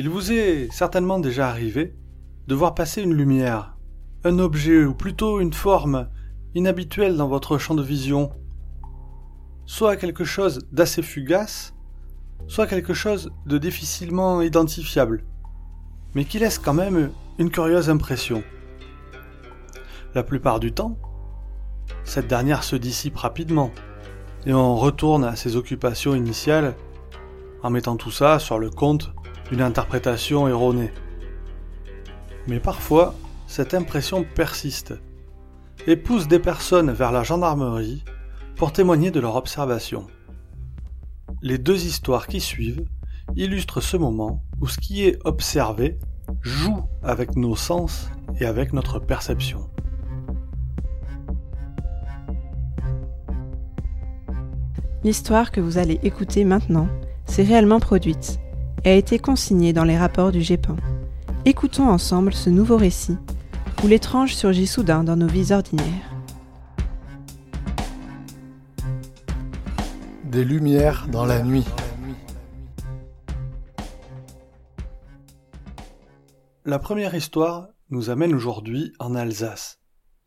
[0.00, 1.92] Il vous est certainement déjà arrivé
[2.46, 3.76] de voir passer une lumière,
[4.22, 6.08] un objet ou plutôt une forme
[6.54, 8.30] inhabituelle dans votre champ de vision,
[9.66, 11.74] soit quelque chose d'assez fugace,
[12.46, 15.24] soit quelque chose de difficilement identifiable,
[16.14, 17.10] mais qui laisse quand même
[17.40, 18.44] une curieuse impression.
[20.14, 20.96] La plupart du temps,
[22.04, 23.72] cette dernière se dissipe rapidement,
[24.46, 26.76] et on retourne à ses occupations initiales
[27.64, 29.12] en mettant tout ça sur le compte
[29.50, 30.90] d'une interprétation erronée.
[32.46, 33.14] Mais parfois,
[33.46, 34.94] cette impression persiste
[35.86, 38.04] et pousse des personnes vers la gendarmerie
[38.56, 40.06] pour témoigner de leur observation.
[41.42, 42.84] Les deux histoires qui suivent
[43.36, 45.98] illustrent ce moment où ce qui est observé
[46.42, 48.10] joue avec nos sens
[48.40, 49.70] et avec notre perception.
[55.04, 56.88] L'histoire que vous allez écouter maintenant
[57.24, 58.40] s'est réellement produite
[58.88, 60.76] a été consignée dans les rapports du GEPAN.
[61.44, 63.18] Écoutons ensemble ce nouveau récit
[63.84, 66.10] où l'étrange surgit soudain dans nos vies ordinaires.
[70.24, 71.66] Des lumières dans la nuit.
[76.64, 79.80] La première histoire nous amène aujourd'hui en Alsace,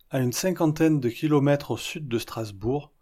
[0.09, 2.93] à une cinquantaine de kilomètres au sud de Strasbourg,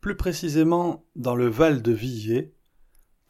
[0.00, 2.52] plus précisément dans le Val de Villers,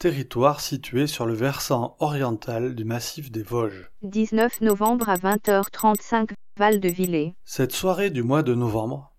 [0.03, 3.89] territoire situé sur le versant oriental du massif des Vosges.
[4.01, 7.35] 19 novembre à 20h35, Val de Villers.
[7.45, 9.15] Cette soirée du mois de novembre,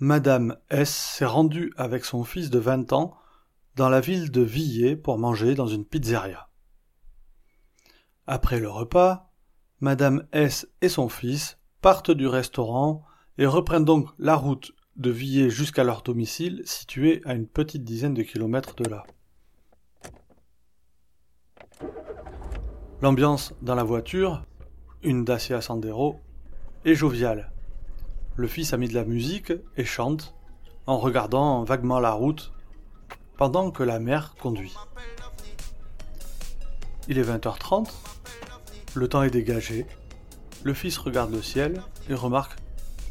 [0.00, 3.14] Madame S s'est rendue avec son fils de 20 ans
[3.74, 6.48] dans la ville de Villers pour manger dans une pizzeria.
[8.26, 9.30] Après le repas,
[9.80, 13.04] Madame S et son fils partent du restaurant
[13.36, 18.14] et reprennent donc la route de Villers jusqu'à leur domicile situé à une petite dizaine
[18.14, 19.04] de kilomètres de là.
[23.02, 24.42] L'ambiance dans la voiture,
[25.02, 26.18] une Dacia Sandero,
[26.86, 27.52] est joviale.
[28.36, 30.34] Le fils a mis de la musique et chante
[30.86, 32.52] en regardant vaguement la route
[33.36, 34.74] pendant que la mère conduit.
[37.06, 37.90] Il est 20h30,
[38.94, 39.86] le temps est dégagé,
[40.64, 42.56] le fils regarde le ciel et remarque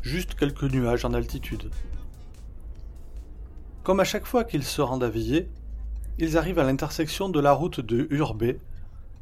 [0.01, 1.69] juste quelques nuages en altitude.
[3.83, 5.47] Comme à chaque fois qu'ils se rendent à Villers,
[6.17, 8.59] ils arrivent à l'intersection de la route de Urbé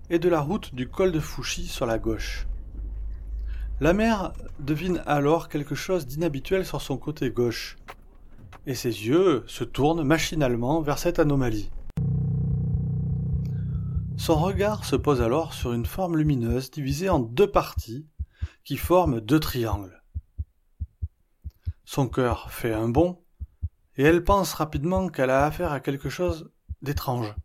[0.10, 2.48] et de la route du col de Fouchy sur la gauche.
[3.80, 7.78] La mère devine alors quelque chose d'inhabituel sur son côté gauche,
[8.66, 11.72] et ses yeux se tournent machinalement vers cette anomalie.
[14.16, 18.08] Son regard se pose alors sur une forme lumineuse divisée en deux parties
[18.64, 20.02] qui forment deux triangles.
[21.84, 23.20] Son cœur fait un bond,
[23.98, 27.36] et elle pense rapidement qu'elle a affaire à quelque chose d'étrange.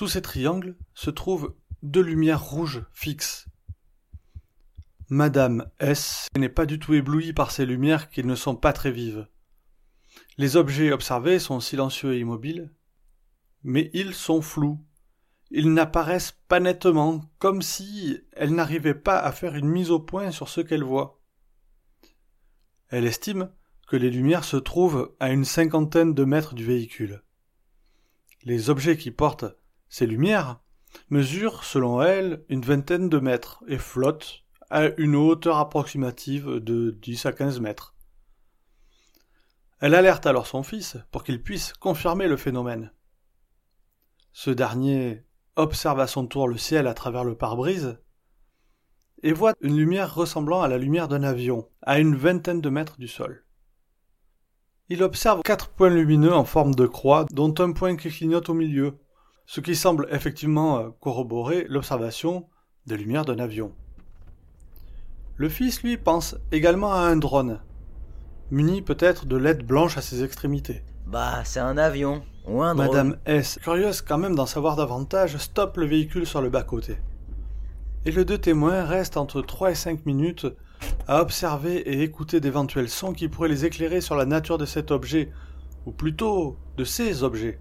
[0.00, 3.48] Sous ces triangles se trouvent deux lumières rouges fixes.
[5.10, 8.92] Madame S n'est pas du tout éblouie par ces lumières qui ne sont pas très
[8.92, 9.28] vives.
[10.38, 12.72] Les objets observés sont silencieux et immobiles,
[13.62, 14.82] mais ils sont flous.
[15.50, 20.30] Ils n'apparaissent pas nettement, comme si elle n'arrivait pas à faire une mise au point
[20.30, 21.20] sur ce qu'elle voit.
[22.88, 23.52] Elle estime
[23.86, 27.22] que les lumières se trouvent à une cinquantaine de mètres du véhicule.
[28.44, 29.59] Les objets qui portent
[29.90, 30.60] ces lumières
[31.10, 37.26] mesurent, selon elle, une vingtaine de mètres et flottent à une hauteur approximative de 10
[37.26, 37.94] à 15 mètres.
[39.80, 42.92] Elle alerte alors son fils pour qu'il puisse confirmer le phénomène.
[44.32, 45.24] Ce dernier
[45.56, 47.98] observe à son tour le ciel à travers le pare-brise
[49.22, 52.98] et voit une lumière ressemblant à la lumière d'un avion, à une vingtaine de mètres
[52.98, 53.44] du sol.
[54.88, 58.54] Il observe quatre points lumineux en forme de croix, dont un point qui clignote au
[58.54, 58.98] milieu,
[59.50, 62.46] ce qui semble effectivement euh, corroborer l'observation
[62.86, 63.72] des lumières d'un avion.
[65.34, 67.58] Le fils, lui, pense également à un drone,
[68.52, 70.84] muni peut-être de LED blanche à ses extrémités.
[71.04, 72.86] Bah, c'est un avion, ou un drone.
[72.86, 76.98] Madame S, curieuse quand même d'en savoir davantage, stoppe le véhicule sur le bas-côté
[78.06, 80.46] et les deux témoins restent entre 3 et 5 minutes
[81.08, 84.92] à observer et écouter d'éventuels sons qui pourraient les éclairer sur la nature de cet
[84.92, 85.32] objet,
[85.86, 87.58] ou plutôt de ces objets.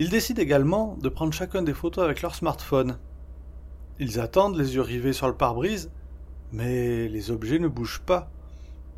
[0.00, 2.98] Ils décident également de prendre chacun des photos avec leur smartphone.
[4.00, 5.92] Ils attendent les yeux rivés sur le pare-brise,
[6.50, 8.28] mais les objets ne bougent pas,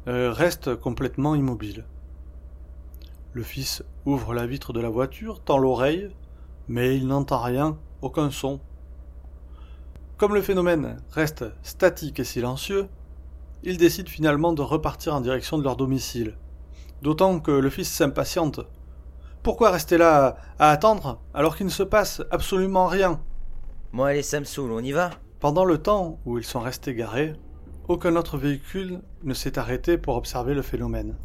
[0.09, 1.85] euh, restent complètement immobiles.
[3.35, 6.09] Le fils ouvre la vitre de la voiture, tend l'oreille,
[6.67, 8.61] mais il n'entend rien, aucun son.
[10.17, 12.89] Comme le phénomène reste statique et silencieux,
[13.63, 16.39] ils décident finalement de repartir en direction de leur domicile.
[17.03, 18.61] D'autant que le fils s'impatiente
[19.47, 23.23] Pourquoi rester là à attendre alors qu'il ne se passe absolument rien?
[23.93, 25.11] Moi, allez, saoule, on y va?
[25.39, 27.33] Pendant le temps où ils sont restés garés,
[27.87, 31.17] aucun autre véhicule ne s'est arrêté pour observer le phénomène.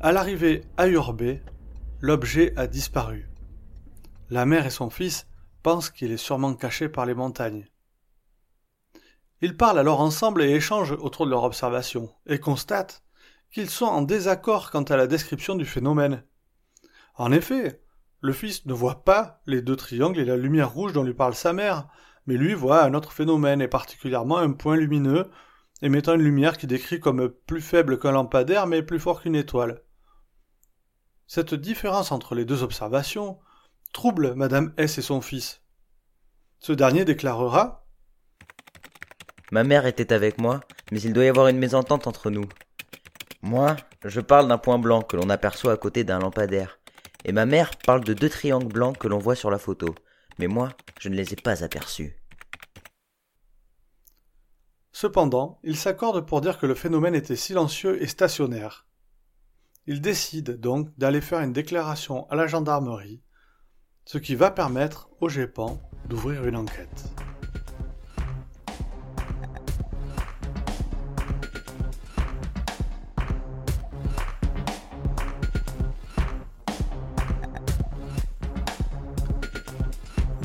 [0.00, 1.44] À l'arrivée à Urbé,
[2.00, 3.30] l'objet a disparu.
[4.28, 5.28] La mère et son fils
[5.62, 7.68] pensent qu'il est sûrement caché par les montagnes.
[9.42, 13.04] Ils parlent alors ensemble et échangent autour de leur observation, et constatent
[13.50, 16.24] qu'ils sont en désaccord quant à la description du phénomène.
[17.14, 17.82] En effet,
[18.20, 21.34] le fils ne voit pas les deux triangles et la lumière rouge dont lui parle
[21.34, 21.88] sa mère,
[22.26, 25.30] mais lui voit un autre phénomène, et particulièrement un point lumineux,
[25.82, 29.82] émettant une lumière qui décrit comme plus faible qu'un lampadaire, mais plus fort qu'une étoile.
[31.26, 33.38] Cette différence entre les deux observations
[33.92, 35.62] trouble Madame S et son fils.
[36.58, 37.86] Ce dernier déclarera
[39.50, 40.60] Ma mère était avec moi,
[40.90, 42.44] mais il doit y avoir une mésentente entre nous.
[43.46, 46.80] Moi, je parle d'un point blanc que l'on aperçoit à côté d'un lampadaire,
[47.24, 49.94] et ma mère parle de deux triangles blancs que l'on voit sur la photo,
[50.40, 52.16] mais moi, je ne les ai pas aperçus.
[54.90, 58.88] Cependant, ils s'accordent pour dire que le phénomène était silencieux et stationnaire.
[59.86, 63.22] Ils décident donc d'aller faire une déclaration à la gendarmerie,
[64.06, 67.04] ce qui va permettre au GEPAN d'ouvrir une enquête.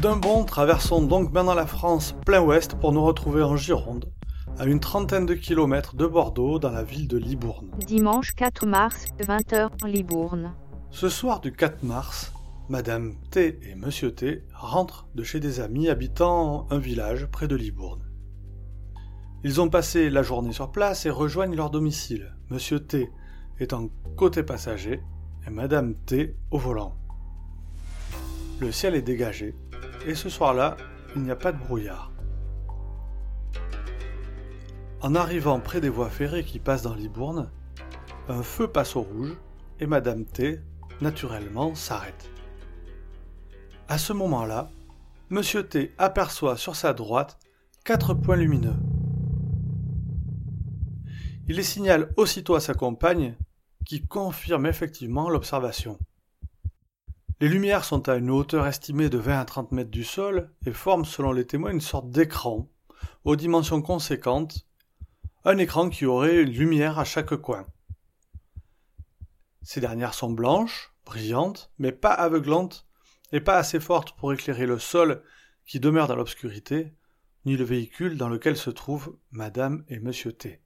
[0.01, 4.11] D'un bond, traversons donc maintenant la France plein ouest pour nous retrouver en Gironde,
[4.57, 7.69] à une trentaine de kilomètres de Bordeaux, dans la ville de Libourne.
[7.85, 10.55] Dimanche 4 mars, 20h, Libourne.
[10.89, 12.33] Ce soir du 4 mars,
[12.67, 17.55] Madame T et Monsieur T rentrent de chez des amis habitant un village près de
[17.55, 18.01] Libourne.
[19.43, 23.07] Ils ont passé la journée sur place et rejoignent leur domicile, Monsieur T
[23.59, 24.99] étant côté passager
[25.45, 26.95] et Madame T au volant.
[28.59, 29.55] Le ciel est dégagé
[30.05, 30.77] et ce soir-là,
[31.15, 32.11] il n'y a pas de brouillard.
[35.01, 37.49] En arrivant près des voies ferrées qui passent dans Libourne,
[38.27, 39.35] un feu passe au rouge
[39.79, 40.59] et Madame T,
[41.01, 42.29] naturellement, s'arrête.
[43.87, 44.69] À ce moment-là,
[45.29, 47.39] Monsieur T aperçoit sur sa droite
[47.83, 48.75] quatre points lumineux.
[51.47, 53.35] Il les signale aussitôt à sa compagne,
[53.85, 55.97] qui confirme effectivement l'observation.
[57.41, 60.71] Les lumières sont à une hauteur estimée de 20 à 30 mètres du sol et
[60.71, 62.69] forment selon les témoins une sorte d'écran,
[63.23, 64.67] aux dimensions conséquentes,
[65.43, 67.65] un écran qui aurait une lumière à chaque coin.
[69.63, 72.85] Ces dernières sont blanches, brillantes, mais pas aveuglantes
[73.31, 75.23] et pas assez fortes pour éclairer le sol
[75.65, 76.93] qui demeure dans l'obscurité,
[77.45, 80.61] ni le véhicule dans lequel se trouvent Madame et Monsieur T.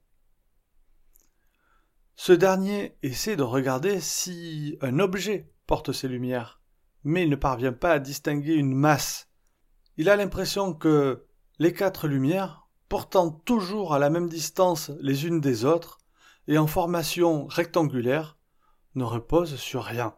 [2.16, 6.60] Ce dernier essaie de regarder si un objet porte ces lumières,
[7.06, 9.28] mais il ne parvient pas à distinguer une masse.
[9.96, 11.24] Il a l'impression que
[11.60, 15.98] les quatre lumières, portant toujours à la même distance les unes des autres,
[16.48, 18.36] et en formation rectangulaire,
[18.96, 20.16] ne reposent sur rien.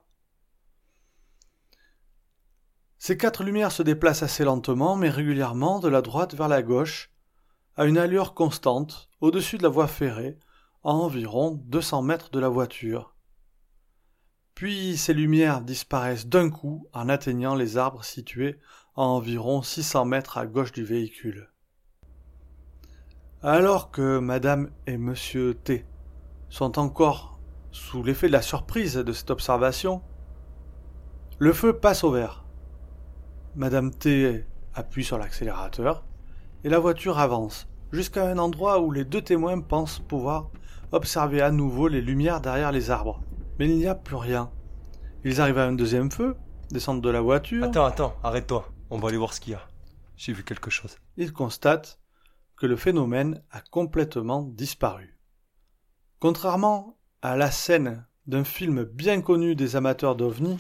[2.97, 7.13] Ces quatre lumières se déplacent assez lentement, mais régulièrement de la droite vers la gauche,
[7.77, 10.39] à une allure constante, au-dessus de la voie ferrée,
[10.85, 13.15] à environ 200 mètres de la voiture.
[14.59, 18.59] Puis ces lumières disparaissent d'un coup en atteignant les arbres situés
[18.97, 21.49] à environ 600 mètres à gauche du véhicule.
[23.41, 25.87] Alors que Madame et Monsieur T
[26.49, 27.39] sont encore
[27.71, 30.03] sous l'effet de la surprise de cette observation,
[31.39, 32.45] le feu passe au vert.
[33.55, 36.05] Madame T appuie sur l'accélérateur
[36.65, 40.51] et la voiture avance jusqu'à un endroit où les deux témoins pensent pouvoir
[40.91, 43.23] observer à nouveau les lumières derrière les arbres
[43.59, 44.51] mais il n'y a plus rien.
[45.25, 46.37] Ils arrivent à un deuxième feu,
[46.71, 47.65] descendent de la voiture.
[47.65, 48.73] Attends, attends, arrête-toi.
[48.91, 49.69] On va aller voir ce qu'il y a.
[50.17, 50.97] J'ai vu quelque chose.
[51.17, 51.99] Ils constatent
[52.57, 55.19] que le phénomène a complètement disparu.
[56.19, 60.59] Contrairement à la scène d'un film bien connu des amateurs d'OVNI,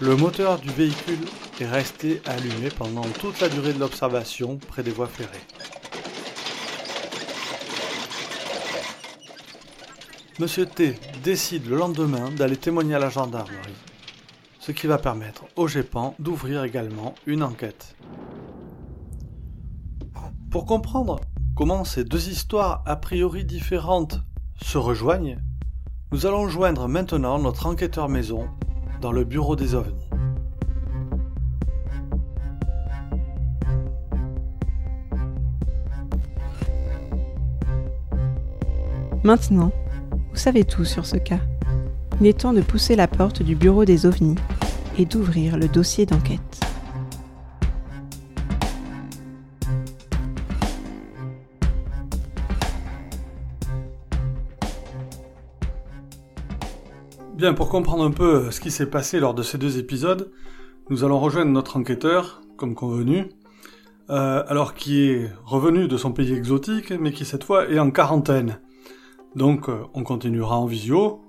[0.00, 1.24] le moteur du véhicule
[1.60, 5.40] est resté allumé pendant toute la durée de l'observation près des voies ferrées.
[10.38, 13.72] Monsieur T décide le lendemain d'aller témoigner à la gendarmerie,
[14.58, 17.96] ce qui va permettre au GEPAN d'ouvrir également une enquête.
[20.50, 21.20] Pour comprendre
[21.54, 24.20] comment ces deux histoires a priori différentes
[24.62, 25.38] se rejoignent,
[26.12, 28.46] nous allons joindre maintenant notre enquêteur maison
[29.00, 30.10] dans le bureau des ovnis.
[39.24, 39.72] Maintenant,
[40.36, 41.38] vous savez tout sur ce cas.
[42.20, 44.34] il est temps de pousser la porte du bureau des ovnis
[44.98, 46.60] et d'ouvrir le dossier d'enquête.
[57.34, 60.30] Bien, pour comprendre un peu ce qui s'est passé lors de ces deux épisodes,
[60.90, 63.30] nous allons rejoindre notre enquêteur, comme convenu,
[64.10, 67.90] euh, alors qui est revenu de son pays exotique, mais qui cette fois est en
[67.90, 68.58] quarantaine.
[69.36, 71.20] Donc euh, on continuera en visio.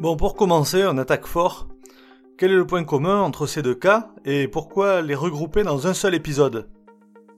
[0.00, 1.68] Bon, pour commencer, on attaque fort.
[2.38, 5.92] Quel est le point commun entre ces deux cas et pourquoi les regrouper dans un
[5.92, 6.68] seul épisode?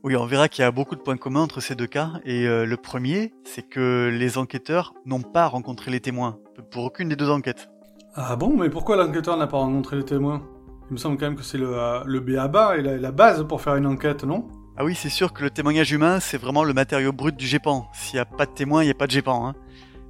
[0.04, 2.12] Oui, on verra qu'il y a beaucoup de points communs entre ces deux cas.
[2.24, 6.38] Et euh, le premier, c'est que les enquêteurs n'ont pas rencontré les témoins
[6.70, 7.68] pour aucune des deux enquêtes.
[8.14, 10.42] Ah bon, mais pourquoi l'enquêteur n'a pas rencontré les témoins?
[10.88, 13.44] Il me semble quand même que c'est le, euh, le BABA et la, la base
[13.46, 14.46] pour faire une enquête, non?
[14.78, 17.88] Ah oui, c'est sûr que le témoignage humain, c'est vraiment le matériau brut du GEPAN.
[17.94, 19.48] S'il n'y a pas de témoin, il n'y a pas de GEPAN.
[19.48, 19.54] Hein.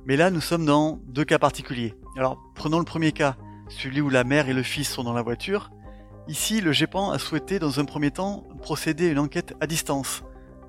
[0.06, 1.94] Mais là, nous sommes dans deux cas particuliers.
[2.16, 3.36] Alors, prenons le premier cas,
[3.68, 5.70] celui où la mère et le fils sont dans la voiture.
[6.26, 10.24] Ici, le GEPAN a souhaité, dans un premier temps, procéder à une enquête à distance.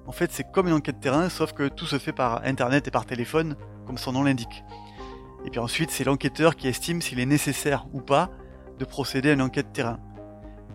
[0.06, 2.92] En fait, c'est comme une enquête terrain, sauf que tout se fait par Internet et
[2.92, 3.56] par téléphone,
[3.88, 4.63] comme son nom l'indique.
[5.44, 8.30] Et puis ensuite, c'est l'enquêteur qui estime s'il est nécessaire ou pas
[8.77, 9.98] de procéder à une enquête terrain.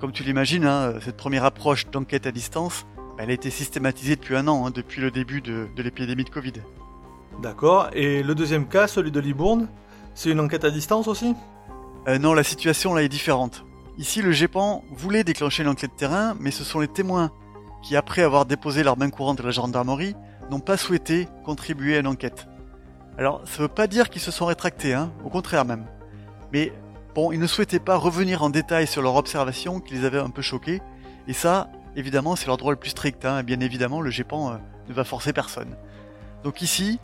[0.00, 2.85] Comme tu l'imagines, hein, cette première approche d'enquête à distance,
[3.19, 6.31] elle a été systématisée depuis un an, hein, depuis le début de, de l'épidémie de
[6.31, 6.54] Covid.
[7.40, 9.69] D'accord, et le deuxième cas, celui de Libourne,
[10.14, 11.35] c'est une enquête à distance aussi?
[12.09, 13.64] Euh, non, la situation là est différente.
[13.99, 17.31] Ici, le GEPAN voulait déclencher une enquête terrain, mais ce sont les témoins
[17.83, 20.14] qui, après avoir déposé leur main courante à la gendarmerie,
[20.50, 22.47] n'ont pas souhaité contribuer à une enquête.
[23.19, 25.87] Alors, ça veut pas dire qu'ils se sont rétractés, hein, au contraire même.
[26.52, 26.73] Mais
[27.14, 30.31] bon, ils ne souhaitaient pas revenir en détail sur leur observation qui les avait un
[30.31, 30.81] peu choqués,
[31.28, 34.53] et ça, évidemment, c'est leur droit le plus strict, hein, et bien évidemment, le GEPAN
[34.53, 34.57] euh,
[34.89, 35.77] ne va forcer personne.
[36.45, 36.99] Donc ici,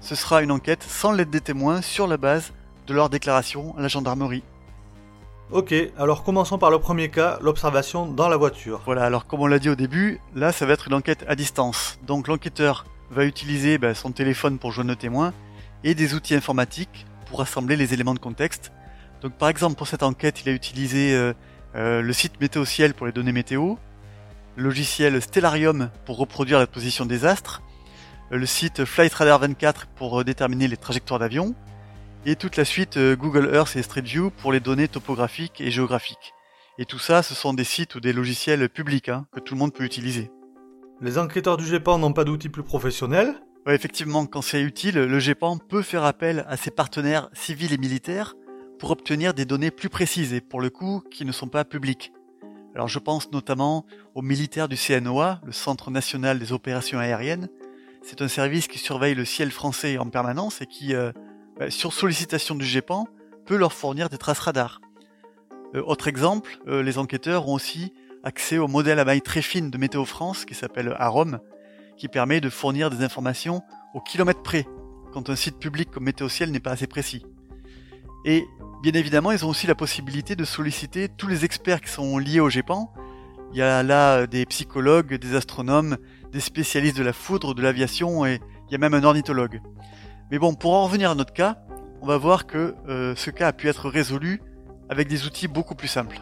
[0.00, 2.52] ce sera une enquête sans l'aide des témoins sur la base
[2.86, 4.42] de leur déclaration à la gendarmerie.
[5.50, 8.82] Ok, alors commençons par le premier cas, l'observation dans la voiture.
[8.84, 11.34] Voilà, alors comme on l'a dit au début, là ça va être une enquête à
[11.34, 11.98] distance.
[12.06, 15.32] Donc l'enquêteur va utiliser bah, son téléphone pour joindre le témoin
[15.84, 18.72] et des outils informatiques pour rassembler les éléments de contexte.
[19.22, 21.32] Donc par exemple pour cette enquête, il a utilisé euh,
[21.76, 23.76] euh, le site Météo-Ciel pour les données météo,
[24.58, 27.62] logiciel Stellarium pour reproduire la position des astres,
[28.30, 31.54] le site Flight Radar 24 pour euh, déterminer les trajectoires d'avion,
[32.26, 35.70] et toute la suite euh, Google Earth et Street View pour les données topographiques et
[35.70, 36.34] géographiques.
[36.76, 39.60] Et tout ça, ce sont des sites ou des logiciels publics hein, que tout le
[39.60, 40.30] monde peut utiliser.
[41.00, 43.34] Les enquêteurs du GEPAN n'ont pas d'outils plus professionnels?
[43.66, 47.78] Ouais, effectivement, quand c'est utile, le GEPAN peut faire appel à ses partenaires civils et
[47.78, 48.34] militaires
[48.80, 52.12] pour obtenir des données plus précises et pour le coup qui ne sont pas publiques.
[52.74, 53.84] Alors je pense notamment
[54.14, 57.48] aux militaires du CNOA, le Centre national des opérations aériennes.
[58.02, 61.12] C'est un service qui surveille le ciel français en permanence et qui, euh,
[61.58, 63.06] bah, sur sollicitation du GEPAN,
[63.46, 64.80] peut leur fournir des traces radars.
[65.74, 69.70] Euh, autre exemple, euh, les enquêteurs ont aussi accès au modèle à maille très fine
[69.70, 71.40] de Météo France qui s'appelle AROM,
[71.96, 73.62] qui permet de fournir des informations
[73.94, 74.66] au kilomètre près,
[75.12, 77.24] quand un site public comme Météo Ciel n'est pas assez précis.
[78.24, 78.46] Et
[78.82, 82.40] bien évidemment, ils ont aussi la possibilité de solliciter tous les experts qui sont liés
[82.40, 82.92] au GEPAN.
[83.52, 85.96] Il y a là des psychologues, des astronomes,
[86.32, 89.62] des spécialistes de la foudre, de l'aviation et il y a même un ornithologue.
[90.30, 91.58] Mais bon, pour en revenir à notre cas,
[92.02, 94.42] on va voir que euh, ce cas a pu être résolu
[94.88, 96.20] avec des outils beaucoup plus simples.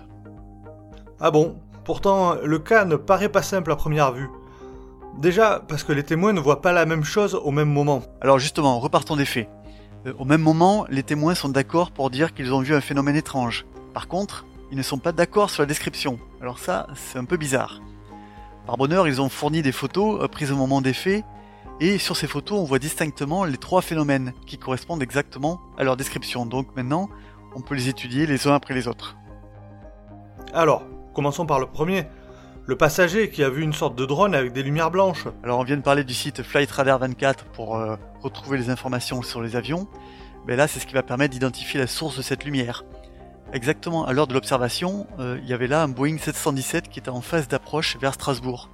[1.20, 1.58] Ah bon?
[1.84, 4.28] Pourtant, le cas ne paraît pas simple à première vue.
[5.18, 8.02] Déjà, parce que les témoins ne voient pas la même chose au même moment.
[8.20, 9.48] Alors justement, repartons des faits.
[10.06, 13.16] Euh, au même moment, les témoins sont d'accord pour dire qu'ils ont vu un phénomène
[13.16, 13.66] étrange.
[13.92, 16.18] Par contre, ils ne sont pas d'accord sur la description.
[16.40, 17.80] Alors ça, c'est un peu bizarre.
[18.66, 21.24] Par bonheur, ils ont fourni des photos euh, prises au moment des faits,
[21.78, 25.96] et sur ces photos, on voit distinctement les trois phénomènes qui correspondent exactement à leur
[25.96, 26.46] description.
[26.46, 27.10] Donc maintenant,
[27.54, 29.16] on peut les étudier les uns après les autres.
[30.54, 30.84] Alors,
[31.14, 32.06] commençons par le premier.
[32.68, 35.28] Le passager qui a vu une sorte de drone avec des lumières blanches.
[35.44, 39.22] Alors on vient de parler du site Flight Radar 24 pour euh, retrouver les informations
[39.22, 39.86] sur les avions.
[40.48, 42.84] Mais là, c'est ce qui va permettre d'identifier la source de cette lumière.
[43.52, 47.08] Exactement à l'heure de l'observation, euh, il y avait là un Boeing 717 qui était
[47.08, 48.68] en phase d'approche vers Strasbourg.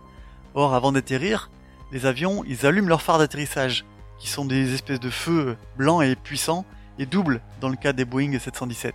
[0.54, 1.50] Or, avant d'atterrir,
[1.92, 3.84] les avions, ils allument leurs phares d'atterrissage,
[4.18, 6.64] qui sont des espèces de feux blancs et puissants,
[6.98, 8.94] et doubles dans le cas des Boeing 717.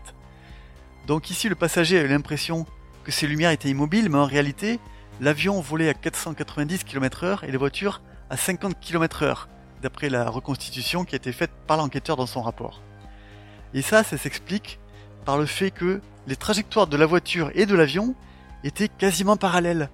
[1.06, 2.66] Donc ici, le passager a eu l'impression
[3.08, 4.82] que ces lumières étaient immobiles, mais en réalité,
[5.22, 9.48] l'avion volait à 490 km/h et les voitures à 50 km/h,
[9.82, 12.82] d'après la reconstitution qui a été faite par l'enquêteur dans son rapport.
[13.74, 14.82] Et ça, ça s'explique
[15.24, 18.14] par le fait que les trajectoires de la voiture et de l'avion
[18.66, 19.90] étaient quasiment parallèles.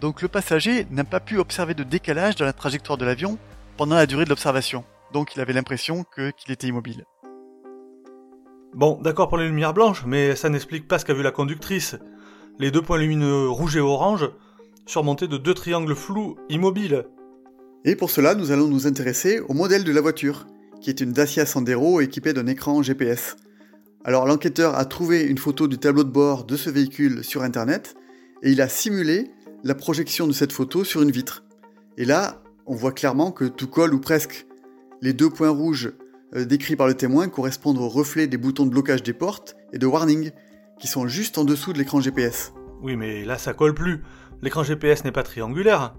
[0.00, 3.36] Donc le passager n'a pas pu observer de décalage dans la trajectoire de l'avion
[3.76, 4.84] pendant la durée de l'observation.
[5.12, 7.04] donc il avait l'impression qu'il était immobile.
[8.72, 11.96] Bon, d'accord pour les lumières blanches, mais ça n'explique pas ce qu'a vu la conductrice.
[12.60, 14.30] Les deux points lumineux rouge et orange,
[14.86, 17.04] surmontés de deux triangles flous immobiles.
[17.84, 20.46] Et pour cela, nous allons nous intéresser au modèle de la voiture,
[20.80, 23.36] qui est une Dacia Sandero équipée d'un écran GPS.
[24.04, 27.96] Alors l'enquêteur a trouvé une photo du tableau de bord de ce véhicule sur Internet,
[28.42, 29.32] et il a simulé
[29.64, 31.42] la projection de cette photo sur une vitre.
[31.98, 34.46] Et là, on voit clairement que tout colle ou presque.
[35.02, 35.92] Les deux points rouges
[36.36, 39.78] euh, décrits par le témoin correspondent aux reflets des boutons de blocage des portes et
[39.78, 40.30] de warning,
[40.78, 42.52] qui sont juste en dessous de l'écran GPS.
[42.82, 44.02] Oui, mais là ça colle plus.
[44.42, 45.94] L'écran GPS n'est pas triangulaire.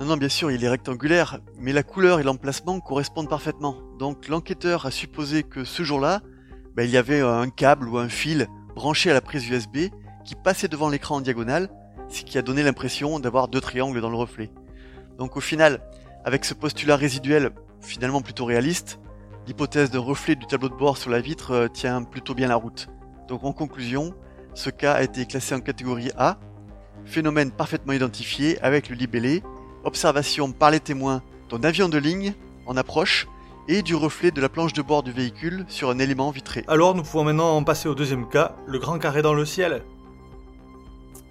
[0.00, 3.76] Non, non, bien sûr, il est rectangulaire, mais la couleur et l'emplacement correspondent parfaitement.
[3.98, 6.22] Donc l'enquêteur a supposé que ce jour-là,
[6.74, 9.90] bah, il y avait un câble ou un fil branché à la prise USB
[10.24, 11.70] qui passait devant l'écran en diagonale,
[12.08, 14.50] ce qui a donné l'impression d'avoir deux triangles dans le reflet.
[15.18, 15.82] Donc au final,
[16.24, 17.50] avec ce postulat résiduel
[17.80, 18.98] finalement plutôt réaliste,
[19.46, 22.56] l'hypothèse de reflet du tableau de bord sur la vitre euh, tient plutôt bien la
[22.56, 22.88] route.
[23.32, 24.12] Donc en conclusion,
[24.52, 26.36] ce cas a été classé en catégorie A,
[27.06, 29.42] phénomène parfaitement identifié avec le libellé,
[29.84, 32.34] observation par les témoins d'un avion de ligne
[32.66, 33.26] en approche
[33.68, 36.62] et du reflet de la planche de bord du véhicule sur un élément vitré.
[36.68, 39.82] Alors nous pouvons maintenant en passer au deuxième cas, le grand carré dans le ciel.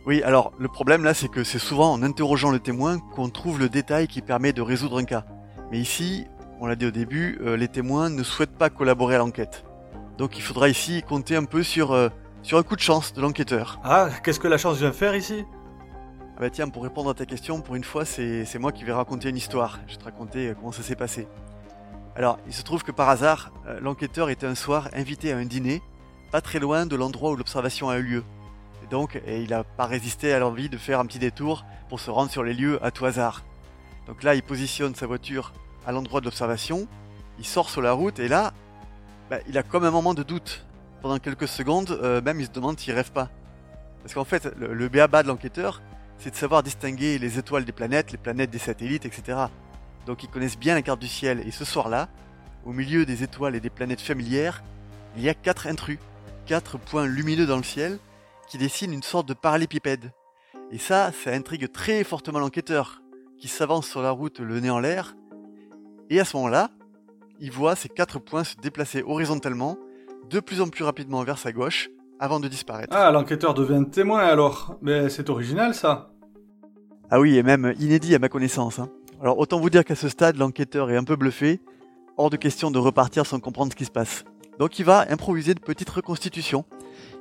[0.08, 3.60] Oui, alors le problème là, c'est que c'est souvent en interrogeant le témoin qu'on trouve
[3.60, 5.24] le détail qui permet de résoudre un cas.
[5.72, 6.26] Mais ici,
[6.62, 9.66] on l'a dit au début, euh, les témoins ne souhaitent pas collaborer à l'enquête.
[10.18, 12.10] Donc il faudra ici compter un peu sur, euh,
[12.44, 13.80] sur un coup de chance de l'enquêteur.
[13.84, 15.46] Ah, qu'est-ce que la chance vient faire ici?
[16.36, 18.94] Ah bah tiens, pour répondre à ta question, pour une fois, c'est moi qui vais
[18.94, 19.80] raconter une histoire.
[19.88, 21.28] Je vais te raconter euh, comment ça s'est passé.
[22.16, 25.46] Alors, il se trouve que par hasard, euh, l'enquêteur était un soir invité à un
[25.46, 25.82] dîner,
[26.32, 28.24] pas très loin de l'endroit où l'observation a eu lieu.
[28.84, 32.00] Et donc, et il n'a pas résisté à l'envie de faire un petit détour pour
[32.00, 33.44] se rendre sur les lieux à tout hasard.
[34.08, 35.54] Donc là, il positionne sa voiture
[35.86, 36.88] à l'endroit de l'observation,
[37.40, 38.54] il sort sur la route et là,
[39.32, 40.66] bah, il a comme un moment de doute.
[41.02, 43.30] Pendant quelques secondes, euh, même il se demande s'il rêve pas.
[44.04, 45.82] Parce qu'en fait, le, le béaba de l'enquêteur,
[46.18, 49.38] c'est de savoir distinguer les étoiles des planètes, les planètes des satellites, etc.
[50.06, 51.42] Donc ils connaissent bien la carte du ciel.
[51.48, 52.10] Et ce soir-là,
[52.66, 54.64] au milieu des étoiles et des planètes familières,
[55.16, 55.98] il y a quatre intrus,
[56.46, 58.00] quatre points lumineux dans le ciel,
[58.50, 60.12] qui dessinent une sorte de parallépipède.
[60.72, 63.02] Et ça, ça intrigue très fortement l'enquêteur,
[63.40, 65.16] qui s'avance sur la route le nez en l'air.
[66.10, 66.70] Et à ce moment-là,
[67.42, 69.78] il voit ces quatre points se déplacer horizontalement,
[70.30, 72.96] de plus en plus rapidement vers sa gauche, avant de disparaître.
[72.96, 74.78] Ah, l'enquêteur devient témoin alors.
[74.82, 76.12] Mais c'est original ça.
[77.10, 78.78] Ah oui, et même inédit à ma connaissance.
[78.80, 78.90] hein.
[79.22, 81.60] Alors autant vous dire qu'à ce stade, l'enquêteur est un peu bluffé,
[82.18, 84.24] hors de question de repartir sans comprendre ce qui se passe.
[84.60, 86.64] Donc il va improviser de petites reconstitutions.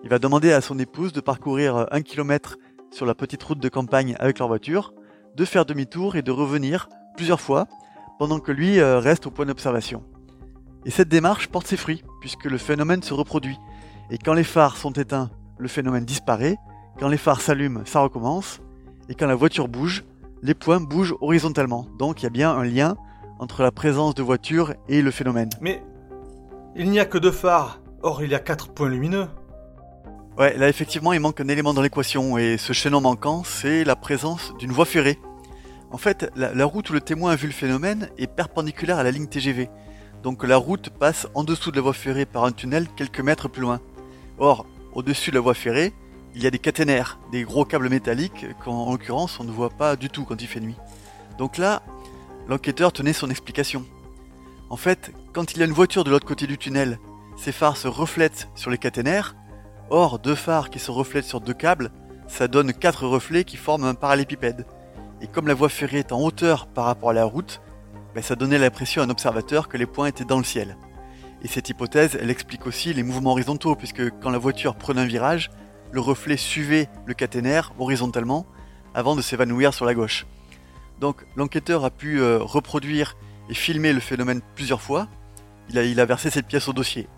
[0.05, 2.59] Il va demander à son épouse de parcourir un kilomètre
[2.91, 4.93] sur la petite route de campagne avec leur voiture,
[5.35, 7.67] de faire demi-tour et de revenir plusieurs fois,
[8.19, 10.05] pendant que lui euh, reste au point d'observation.
[10.87, 13.59] Et cette démarche porte ses fruits, puisque le phénomène se reproduit.
[14.11, 16.57] Et quand les phares sont éteints, le phénomène disparaît,
[16.99, 18.61] quand les phares s'allument, ça recommence,
[19.09, 20.05] et quand la voiture bouge,
[20.43, 21.87] les points bougent horizontalement.
[21.99, 22.97] Donc il y a bien un lien
[23.38, 25.51] entre la présence de voitures et le phénomène.
[25.61, 25.83] Mais
[26.77, 27.81] il n'y a que deux phares.
[28.03, 29.29] Or, il y a quatre points lumineux.
[30.38, 33.97] Ouais, là effectivement il manque un élément dans l'équation, et ce chaînon manquant, c'est la
[33.97, 35.19] présence d'une voie ferrée.
[35.90, 39.03] En fait, la, la route où le témoin a vu le phénomène est perpendiculaire à
[39.03, 39.69] la ligne TGV.
[40.23, 43.49] Donc la route passe en dessous de la voie ferrée par un tunnel quelques mètres
[43.49, 43.81] plus loin.
[44.39, 45.93] Or, au-dessus de la voie ferrée,
[46.35, 49.97] il y a des caténaires, des gros câbles métalliques qu'en l'occurrence on ne voit pas
[49.97, 50.77] du tout quand il fait nuit.
[51.39, 51.83] Donc là,
[52.49, 53.85] l'enquêteur tenait son explication.
[54.69, 56.99] En fait, quand il y a une voiture de l'autre côté du tunnel,
[57.37, 59.35] ces phares se reflètent sur les caténaires.
[59.89, 61.91] Or, deux phares qui se reflètent sur deux câbles,
[62.29, 64.67] ça donne quatre reflets qui forment un parallépipède.
[65.23, 67.61] Et comme la voie ferrée est en hauteur par rapport à la route,
[68.14, 70.77] ben, ça donnait l'impression à un observateur que les points étaient dans le ciel.
[71.42, 75.07] Et cette hypothèse, elle explique aussi les mouvements horizontaux, puisque quand la voiture prenait un
[75.07, 75.51] virage,
[75.92, 78.46] le reflet suivait le caténaire horizontalement
[78.94, 80.27] avant de s'évanouir sur la gauche.
[81.01, 83.16] Donc l'enquêteur a pu euh, reproduire
[83.49, 85.09] et filmer le phénomène plusieurs fois.
[85.70, 87.09] Il a, versé cette pièce au dossier.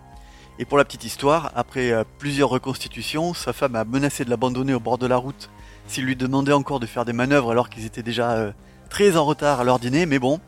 [0.58, 4.74] Et pour la petite histoire, après euh, plusieurs reconstitutions, sa femme a menacé de l'abandonner
[4.74, 5.50] au bord de la route
[5.86, 8.52] s'il lui demandait encore de faire des manœuvres alors qu'ils étaient déjà euh,
[8.88, 10.38] très en retard à leur dîner, mais bon,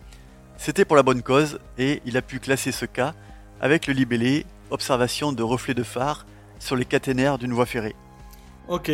[0.56, 3.14] c'était pour la bonne cause et il a pu classer ce cas
[3.60, 6.26] avec le libellé observation de reflets de phare
[6.58, 7.94] sur les caténaires d'une voie ferrée.
[8.68, 8.90] Ok.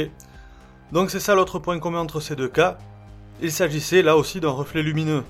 [0.92, 2.78] Donc c'est ça l'autre point commun entre ces deux cas.
[3.40, 5.24] Il s'agissait là aussi d'un reflet lumineux.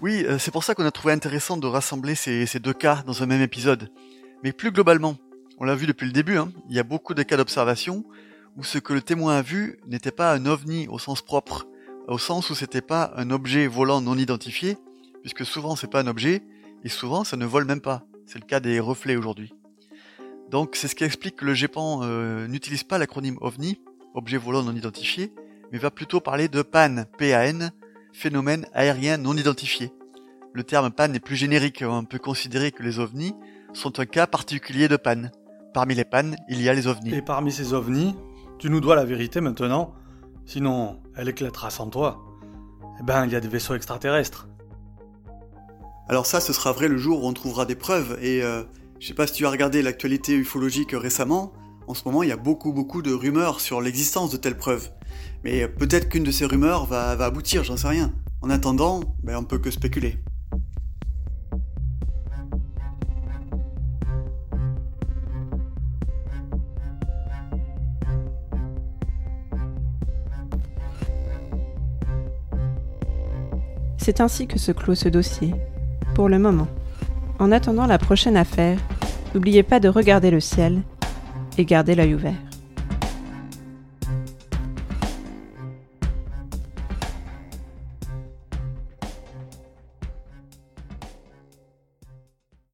[0.00, 3.02] Oui, euh, c'est pour ça qu'on a trouvé intéressant de rassembler ces, ces deux cas
[3.06, 3.90] dans un même épisode.
[4.42, 5.16] Mais plus globalement,
[5.58, 8.04] on l'a vu depuis le début, hein, il y a beaucoup de cas d'observation
[8.56, 11.66] où ce que le témoin a vu n'était pas un ovni au sens propre,
[12.06, 14.76] au sens où c'était pas un objet volant non identifié,
[15.24, 16.42] puisque souvent c'est pas un objet,
[16.84, 18.02] et souvent ça ne vole même pas.
[18.26, 19.54] C'est le cas des reflets aujourd'hui.
[20.50, 23.80] Donc c'est ce qui explique que le GEPAN euh, n'utilise pas l'acronyme OVNI,
[24.12, 25.32] objet volant non identifié,
[25.72, 27.72] mais va plutôt parler de PAN, P-A-N,
[28.12, 29.92] phénomène aérien non identifié.
[30.52, 33.34] Le terme PAN est plus générique, on peut considérer que les ovnis
[33.72, 35.30] sont un cas particulier de PAN.
[35.72, 37.14] Parmi les PAN, il y a les ovnis.
[37.14, 38.14] Et parmi ces ovnis,
[38.58, 39.94] tu nous dois la vérité maintenant,
[40.44, 42.20] sinon elle éclatera sans toi.
[43.00, 44.48] Eh ben, il y a des vaisseaux extraterrestres.
[46.06, 48.62] Alors ça, ce sera vrai le jour où on trouvera des preuves, et euh,
[49.00, 51.52] je sais pas si tu as regardé l'actualité ufologique récemment,
[51.86, 54.90] en ce moment il y a beaucoup beaucoup de rumeurs sur l'existence de telles preuves.
[55.44, 58.12] Mais peut-être qu'une de ces rumeurs va, aboutir, j'en sais rien.
[58.42, 60.18] En attendant, ben, on peut que spéculer.
[73.96, 75.54] C'est ainsi que se clôt ce dossier,
[76.14, 76.68] pour le moment.
[77.38, 78.78] En attendant la prochaine affaire,
[79.34, 80.80] n'oubliez pas de regarder le ciel
[81.58, 82.53] et garder l'œil ouvert.